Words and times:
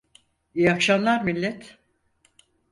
İyi 0.53 0.71
akşamlar 0.73 1.21
millet. 1.23 1.77